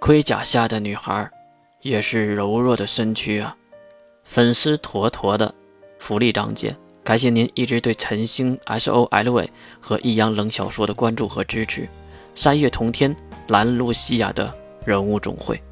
[0.00, 1.30] 盔甲下的女孩，
[1.82, 3.54] 也是柔弱的身躯啊！
[4.24, 5.54] 粉丝坨坨的
[5.98, 11.86] 福利章节，感谢您一直对晨星 S O L V 和易阳冷小说的关注和支持。
[12.34, 13.14] 三月同天，
[13.48, 14.52] 兰露西亚的
[14.86, 15.62] 人物总会。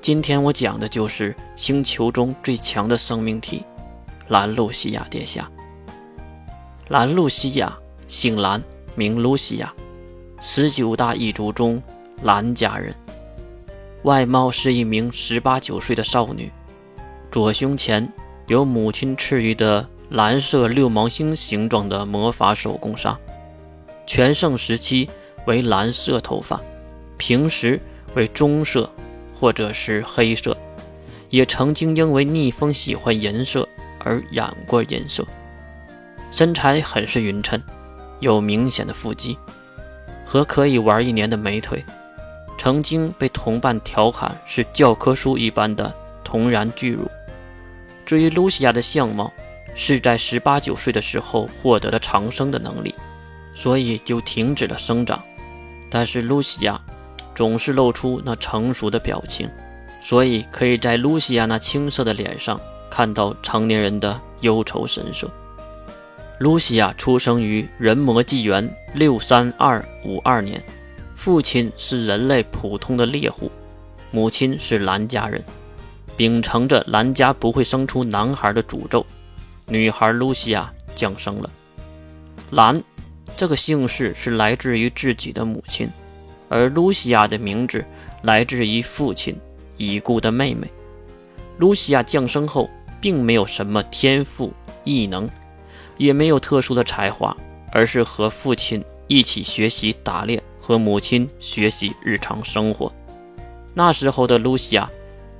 [0.00, 3.62] 今天我讲的就是星球中最强的生命体——
[4.28, 5.50] 兰露西亚殿下。
[6.88, 7.78] 兰露西亚，
[8.08, 8.62] 姓兰，
[8.94, 9.70] 名露西亚，
[10.40, 11.82] 十九大异族中。
[12.22, 12.94] 兰家人，
[14.02, 16.50] 外貌是一名十八九岁的少女，
[17.30, 18.10] 左胸前
[18.46, 23.18] 有母亲赐予的蓝色六芒星形状的魔法手工纱，
[24.06, 25.08] 全盛时期
[25.46, 26.60] 为蓝色头发，
[27.18, 27.80] 平时
[28.14, 28.90] 为棕色
[29.38, 30.56] 或者是黑色，
[31.28, 33.68] 也曾经因为逆风喜欢银色
[34.00, 35.26] 而染过银色，
[36.32, 37.62] 身材很是匀称，
[38.20, 39.36] 有明显的腹肌
[40.24, 41.84] 和可以玩一年的美腿。
[42.58, 47.08] 曾经被同伴调侃是教科书一般的童然巨乳。
[48.04, 49.32] 至于露西亚的相貌，
[49.74, 52.94] 是在十八九岁的时候获得了长生的能力，
[53.54, 55.22] 所以就停止了生长。
[55.90, 56.80] 但是露西亚
[57.34, 59.48] 总是露出那成熟的表情，
[60.00, 65.28] 所以可以在露西亚那青涩的脸上看到成年人的忧愁神色。
[66.38, 70.62] 露西亚出生于人魔纪元六三二五二年。
[71.16, 73.50] 父亲是人类普通的猎户，
[74.12, 75.42] 母亲是兰家人，
[76.16, 79.04] 秉承着兰家不会生出男孩的诅咒，
[79.66, 81.50] 女孩露西亚降生了。
[82.50, 82.80] 兰
[83.36, 85.88] 这个姓氏是来自于自己的母亲，
[86.48, 87.84] 而露西亚的名字
[88.22, 89.36] 来自于父亲
[89.78, 90.70] 已故的妹妹。
[91.58, 92.70] 露西亚降生后，
[93.00, 94.52] 并没有什么天赋
[94.84, 95.28] 异能，
[95.96, 97.36] 也没有特殊的才华，
[97.72, 100.40] 而是和父亲一起学习打猎。
[100.66, 102.92] 和母亲学习日常生活。
[103.72, 104.90] 那时候的露西亚，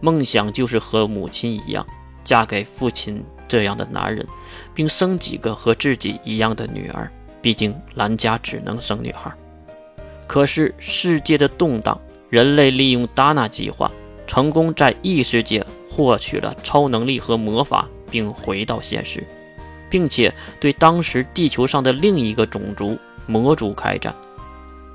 [0.00, 1.84] 梦想就是和母亲一样，
[2.22, 4.24] 嫁给父亲这样的男人，
[4.72, 7.10] 并生几个和自己一样的女儿。
[7.42, 9.32] 毕竟兰家只能生女孩。
[10.28, 13.90] 可是世界的动荡，人类利用达纳计划，
[14.28, 19.26] 成功在异世界获取了超能力和魔法，并回到现实，
[19.90, 22.96] 并且对当时地球上的另一个种族
[23.26, 24.14] 魔族开战。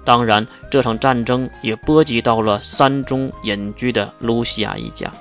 [0.03, 5.12] 当然，这场战争也波及到了山中隐居的露西亚一家。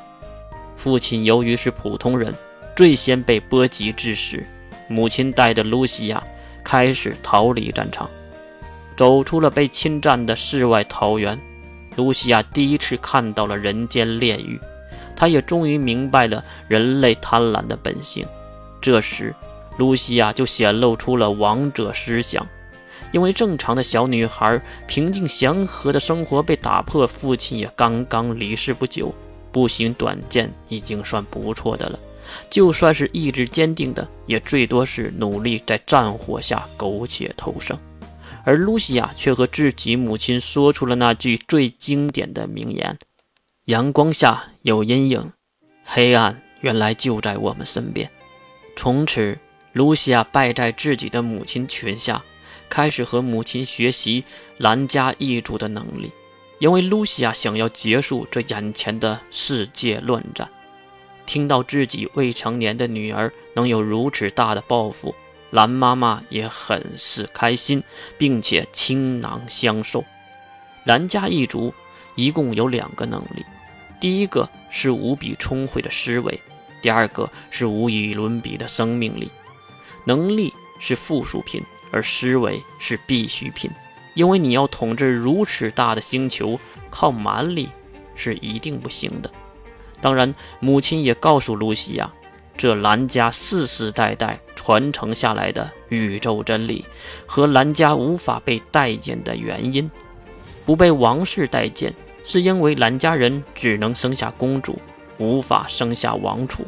[0.77, 2.35] 父亲由于是普通人，
[2.75, 4.43] 最先被波及致死。
[4.89, 6.23] 母亲带着露西亚
[6.65, 8.09] 开始逃离战场，
[8.97, 11.39] 走出了被侵占的世外桃源。
[11.97, 14.59] 露西亚第一次看到了人间炼狱，
[15.15, 18.27] 她也终于明白了人类贪婪的本性。
[18.81, 19.35] 这时，
[19.77, 22.47] 露西亚就显露出了王者思想。
[23.13, 29.15] 因为正常的小女孩平静祥和的生活被打破，父亲也刚刚离世不久，
[29.51, 31.99] 不行短见已经算不错的了。
[32.49, 37.77] 就算是意志坚定的，也最多是努力在战火下苟且偷生。
[38.45, 42.97] 而露西亚却和自己母亲说出了那句最经典的名言
[43.67, 45.33] ：“阳光下有阴影，
[45.85, 48.09] 黑暗原来就在我们身边。”
[48.77, 49.37] 从此，
[49.73, 52.23] 露西亚败在自己的母亲裙下。
[52.71, 54.25] 开始和母亲学习
[54.57, 56.11] 兰家一族的能力，
[56.61, 60.49] 因为露西亚想要结束这眼前的世界乱战。
[61.27, 65.15] 听到自己未成年的女儿能有如此大的抱负，
[65.51, 67.83] 兰妈妈也很是开心，
[68.17, 70.05] 并且倾囊相授。
[70.85, 71.75] 兰家一族
[72.15, 73.45] 一共有两个能力，
[74.01, 76.41] 第一个是无比聪慧的思维，
[76.81, 79.29] 第二个是无与伦比的生命力。
[80.05, 81.63] 能力是附属品。
[81.91, 83.71] 而思维是必需品，
[84.15, 86.59] 因为你要统治如此大的星球，
[86.91, 87.69] 靠蛮力
[88.15, 89.31] 是一定不行的。
[90.01, 92.11] 当然，母亲也告诉露西亚，
[92.57, 96.85] 这兰家世世代代传承下来的宇宙真理
[97.27, 99.91] 和兰家无法被待见的原因。
[100.65, 104.79] 不被王室待见，是因为兰家人只能生下公主，
[105.19, 106.63] 无法生下王储；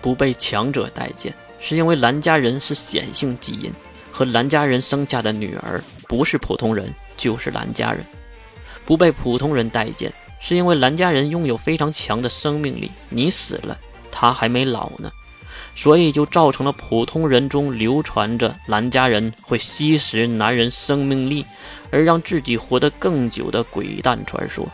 [0.00, 3.70] 不被强者待见，是因为兰家人是显性基因。
[4.16, 8.02] 和兰家人生下的女儿不是普通人，就是兰家人。
[8.86, 10.10] 不被普通人待见，
[10.40, 12.90] 是因为兰家人拥有非常强的生命力。
[13.10, 13.76] 你死了，
[14.10, 15.12] 他还没老呢，
[15.74, 21.44] 所以就造成了普通人中流传着兰家人会吸食男人生命力，
[21.90, 24.66] 而让自己活得更久的鬼蛋传说。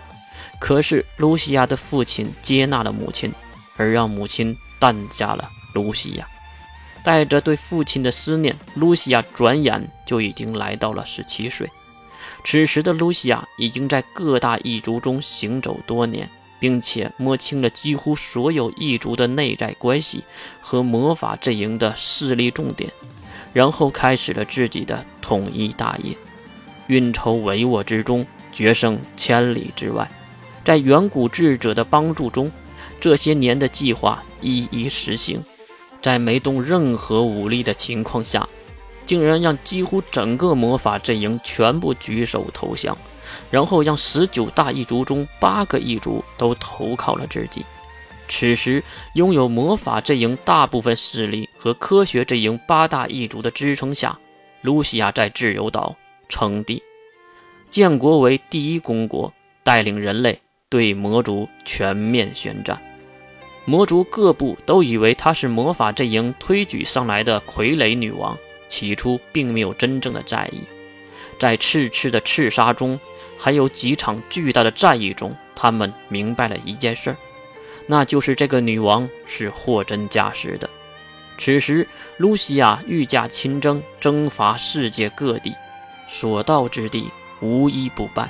[0.61, 3.33] 可是露西亚的父亲接纳了母亲，
[3.77, 6.29] 而让母亲诞下了露西亚。
[7.03, 11.69] 带着对父亲的思念，露西亚转眼就已经来到了十七岁。
[12.45, 16.29] 此时的露西亚已经在各大异族中行走多年，
[16.59, 20.23] 并且摸清了几乎所有异族的内在关系
[20.61, 22.91] 和魔法阵营的势力重点，
[23.53, 26.17] 然后开始了自己的统一大业。
[26.89, 30.11] 运筹帷幄之中，决胜千里之外。
[30.65, 32.51] 在远古智者的帮助中，
[33.01, 35.43] 这些年的计划一一实行。
[36.03, 38.49] 在没动任何武力的情况下，
[39.07, 42.99] 竟然让几乎整个魔法阵营全部举手投降，
[43.51, 47.65] 然后让十九大异族中八个异族都投靠了自己。
[48.29, 48.83] 此时，
[49.15, 54.19] 拥有魔法阵营大部分势力和科学阵营八大异族的支撑下，
[54.63, 55.95] 露西亚在自由岛
[56.29, 56.83] 称帝，
[57.71, 59.33] 建国为第一公国，
[59.63, 60.41] 带领人类。
[60.69, 62.81] 对魔族全面宣战，
[63.65, 68.37] 魔族各部都以为她是魔法阵营推举上来的傀儡女王，
[68.69, 70.61] 起初并没有真正的在意。
[71.39, 72.99] 在赤赤的刺杀中，
[73.39, 77.17] 还有几场巨大的战役中，他们明白了一件事儿，
[77.87, 80.69] 那就是这个女王是货真价实的。
[81.39, 81.87] 此时，
[82.17, 85.55] 露西亚御驾亲征，征伐世界各地，
[86.09, 87.11] 所到之地
[87.41, 88.29] 无一不败，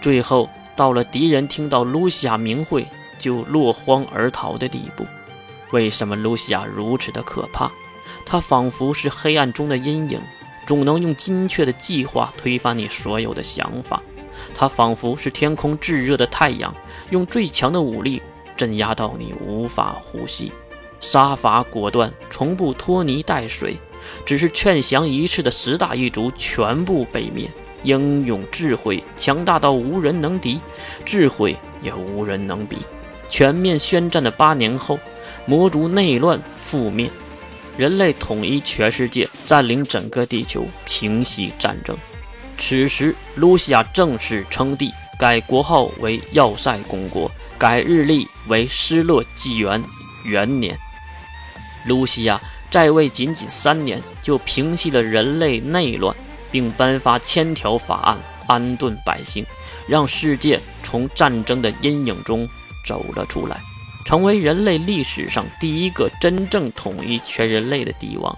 [0.00, 0.48] 最后。
[0.76, 2.84] 到了敌人听到露西亚名讳
[3.18, 5.06] 就落荒而逃的地步。
[5.70, 7.70] 为什么露西亚如此的可怕？
[8.24, 10.20] 她仿佛是黑暗中的阴影，
[10.66, 14.02] 总能用精确的计划推翻你所有的想法。
[14.54, 16.74] 她仿佛是天空炙热的太阳，
[17.10, 18.22] 用最强的武力
[18.56, 20.52] 镇压到你无法呼吸。
[21.00, 23.76] 杀伐果断，从不拖泥带水，
[24.24, 27.50] 只是劝降一次的十大一族全部被灭。
[27.82, 30.58] 英勇智慧强大到无人能敌，
[31.04, 32.78] 智慧也无人能比。
[33.34, 34.96] 全面宣战的八年后，
[35.44, 36.40] 魔族内乱
[36.70, 37.10] 覆灭，
[37.76, 41.98] 人类统一全世界，占领整个地球，平息战争。
[42.56, 47.28] 此时，露西亚正式称帝，改国号为要塞公国，
[47.58, 49.82] 改日历为失落纪元
[50.24, 50.78] 元年。
[51.88, 52.40] 露西亚
[52.70, 56.14] 在位仅仅三年，就平息了人类内乱。
[56.52, 58.16] 并颁发千条法案，
[58.46, 59.44] 安顿百姓，
[59.88, 62.48] 让世界从战争的阴影中
[62.84, 63.60] 走了出来，
[64.04, 68.36] 成为人类历史上第一个真正统一全人类的帝王。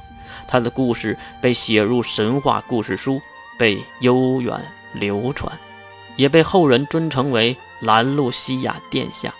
[0.48, 3.20] 他的故事被写入神话故事书，
[3.58, 4.58] 被悠远
[4.94, 5.58] 流传，
[6.16, 9.34] 也被后人尊称为兰露西亚殿下。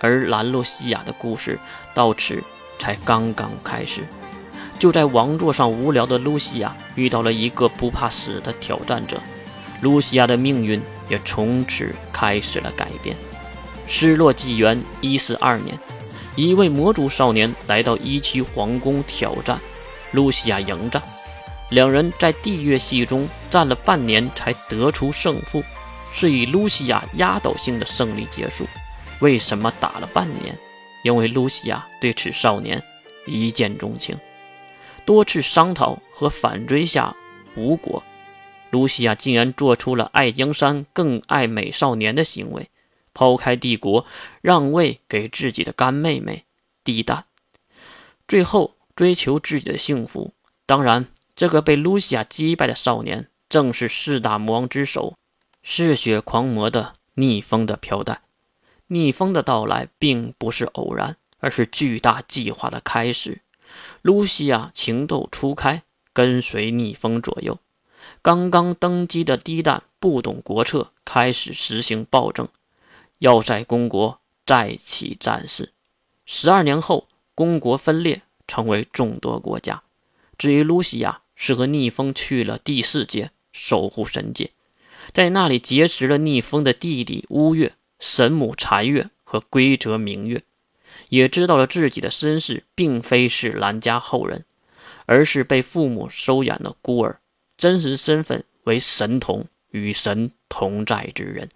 [0.00, 1.58] 而兰露西亚的故事
[1.94, 2.42] 到此
[2.78, 4.00] 才刚刚开始。
[4.78, 9.20] 就在王座上无聊的露西亚遇到了一个不怕死的挑战者，
[9.80, 13.14] 露西亚的命运也从此开始了改变。
[13.94, 15.78] 失落纪元一四二年，
[16.34, 19.60] 一位魔族少年来到一区皇宫挑战，
[20.12, 21.00] 露西亚迎战，
[21.68, 25.62] 两人在地月系中战了半年才得出胜负，
[26.10, 28.66] 是以露西亚压倒性的胜利结束。
[29.20, 30.58] 为什么打了半年？
[31.04, 32.82] 因为露西亚对此少年
[33.26, 34.18] 一见钟情。
[35.04, 37.14] 多次商讨和反追下
[37.56, 38.02] 无果，
[38.70, 42.70] 露西亚竟然做出了爱江山更爱美少年的行为，
[43.14, 44.06] 抛开帝国，
[44.40, 46.44] 让位给自己的干妹妹
[46.84, 47.24] 帝旦，
[48.26, 50.32] 最后追求自己的幸福。
[50.66, 55.16] 当然，这个被露西亚击败的少年，正是四大魔王之首
[55.62, 58.22] 嗜血狂魔的逆风的飘带。
[58.88, 63.40] 逆风的到来并不是偶然，而是巨大计划的开始。
[64.02, 67.58] 露西亚情窦初开，跟随逆风左右。
[68.20, 72.48] 刚刚登基的低旦不懂国策，开始实行暴政。
[73.22, 75.72] 要塞公国再起战事。
[76.26, 79.84] 十二年后，公国分裂，成为众多国家。
[80.36, 84.50] 至于露西亚，是和逆风去了第四界守护神界，
[85.12, 90.42] 在那里结识了逆风的弟弟乌月、神母残月和龟泽明月。
[91.08, 94.44] 也知道了自己的身世，并非是兰家后人，
[95.06, 97.20] 而是被父母收养的孤儿，
[97.56, 101.48] 真实身份为神童，与神同在之人。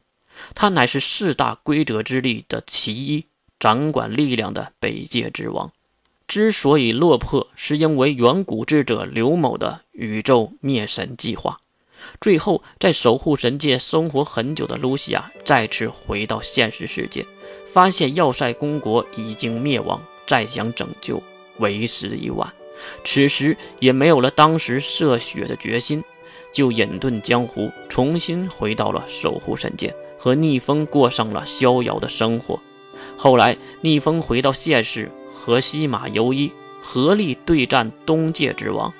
[0.54, 3.26] 他乃是四大规则之力的其一，
[3.58, 5.72] 掌管力量的北界之王。
[6.26, 11.60] 之所以落魄，是因为远古智者刘某的宇宙灭神计划。
[12.20, 17.24] 最后，在守护神界生活很久的露西亚，再次回到现实世界。
[17.72, 21.22] 发现要塞公国已经灭亡，再想拯救
[21.58, 22.52] 为时已晚。
[23.04, 26.02] 此时也没有了当时涉血的决心，
[26.52, 32.60] 就隐遁江湖，重新回到了守护神界，和逆风过上了逍遥的生活。
[33.16, 36.50] 后来逆风回到现实，和西马游一
[36.82, 38.92] 合力对战东界之王。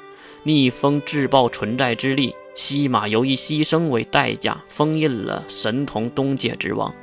[0.43, 6.95] 逆风自爆存在之力，西马犹以牺牲为代价封印了神童东界之王，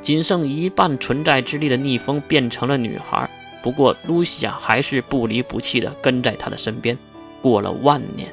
[0.00, 3.30] 仅剩一半存在之力的逆风变成了女孩。
[3.62, 6.98] 不过，露西亚还是不离不弃地跟在他的身边。
[7.40, 8.32] 过了万年，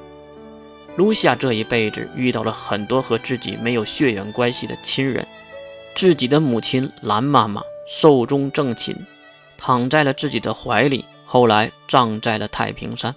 [0.98, 5.28] 露西亚这一辈子遇到了很多和自己没有血缘关系的亲人。
[5.96, 8.96] 自己的母亲蓝妈妈寿终正寝，
[9.58, 13.16] 躺在了自己的怀里，后来葬在了太平山。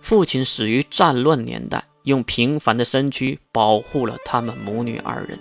[0.00, 5.38] 父亲死于战乱年代，用平凡的身躯保护了他们母女二人。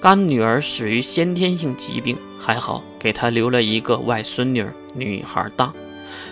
[0.00, 4.64] 干女儿死于先天性疾病，还好给她留了一个外孙女，
[4.94, 5.72] 女孩大。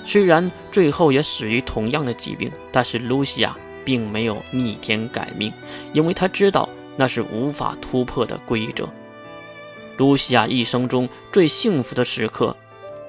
[0.05, 5.53] 虽然最后也死于同样的疾病，但是露西亚并没有逆天改命，
[5.93, 8.89] 因为他知道那是无法突破的规则。
[9.97, 12.55] 露西亚一生中最幸福的时刻，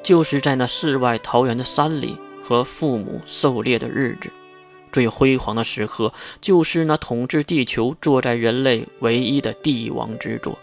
[0.03, 4.29] 就是在那世外桃源的山里和父母狩猎的日子；
[4.91, 10.53] 最辉煌的时刻，就是那统治地球、坐在人类唯一的帝王之座；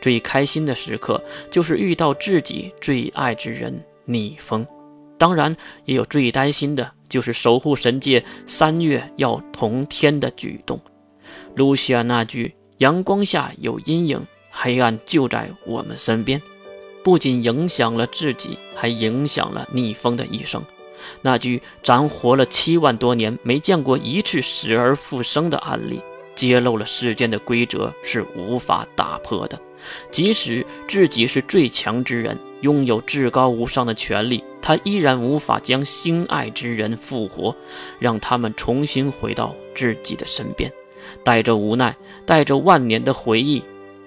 [0.00, 4.66] 最开心的时刻，就是遇到自己最爱之人逆风。
[5.18, 10.80] 当然，也有最担心的，就是守护神界三月要同天的举动。
[11.56, 14.24] 露西亚那句“阳光下有阴影”。
[14.50, 16.40] 黑暗就在我们身边，
[17.04, 20.60] 不仅影响了自己，还影响了逆风的一生。
[21.22, 26.00] 那句“咱活了七万多年，没见过一次死而复生的案例”，
[26.34, 29.60] 揭露了世间的规则是无法打破的。
[30.10, 37.54] 即使自己是最强之人，拥有至高无上的权利，他依然无法将心爱之人复活，
[37.98, 40.72] 让他们重新回到自己的身边。
[41.22, 41.96] 带着无奈，
[42.26, 43.62] 带着万年的回忆。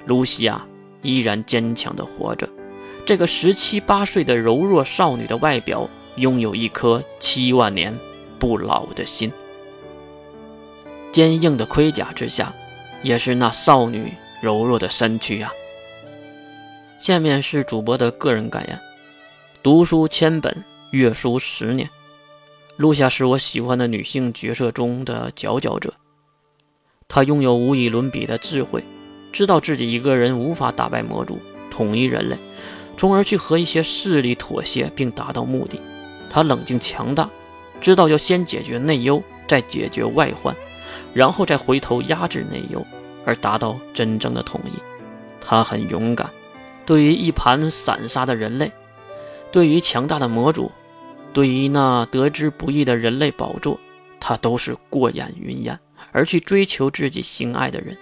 [0.06, 0.66] 露西亚
[1.02, 2.50] 依然坚强地活着。
[3.06, 7.98] 这个十七八岁的柔弱少女的外表，拥有一颗七万年
[8.38, 9.32] 不老的心。
[11.12, 12.54] 坚硬的盔甲之下，
[13.02, 15.52] 也是那少女柔弱的身躯啊。
[17.02, 18.80] 下面是主播的个人感言：
[19.64, 21.90] 读书千本，阅书十年。
[22.78, 25.92] 露夏是我喜欢的女性角色中的佼佼者。
[27.08, 28.86] 她拥有无与伦比的智慧。
[29.32, 31.40] 知道自己一个人无法打败魔族，
[31.72, 32.38] 统一人类，
[32.96, 35.82] 从而去和一些势力妥协，并达到目的。
[36.30, 37.28] 他冷静强大，
[37.82, 40.56] 知道要先解决内忧，再解决外患，
[41.16, 42.86] 然后再回头压制内忧，
[43.26, 44.72] 而达到真正的统一。
[45.44, 46.30] 他很勇敢，
[46.92, 48.70] 对于一盘散沙的人类，
[49.50, 50.70] 对于强大的魔族，
[51.32, 53.80] 对于那得之不易的人类宝座，
[54.20, 55.80] 他都是过眼云烟，
[56.12, 57.98] 而去追求自己心爱的人。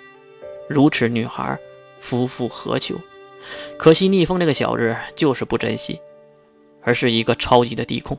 [0.67, 1.55] 如此女孩，
[1.99, 2.99] 夫复何求？
[3.77, 6.01] 可惜逆风这个小子就是不珍惜，
[6.81, 8.17] 而是一个超级的低控。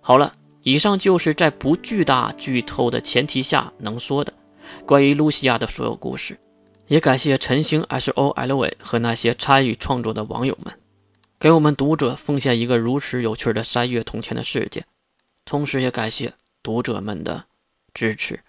[0.00, 4.32] 好了，以上就是在不巨大剧透的前提下能说的
[4.86, 6.38] 关于露西亚的所有故事。
[6.92, 10.78] 也感谢陈星 S O L V 和那些参与创作的网友们，
[11.40, 14.84] 给我们读者奉献一个如此有趣的三月铜钱的世界。
[15.46, 17.46] 同时也感谢读者们的
[17.94, 18.40] 支持。